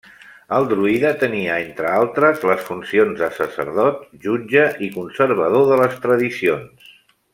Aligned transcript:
El 0.59 0.63
druida 0.69 1.09
tenia, 1.23 1.57
entre 1.65 1.91
altres, 1.97 2.41
les 2.51 2.63
funcions 2.69 3.21
de 3.25 3.29
sacerdot, 3.41 4.01
jutge 4.25 4.65
i 4.89 4.91
conservador 4.97 5.69
de 5.73 5.79
les 5.83 6.01
tradicions. 6.07 6.91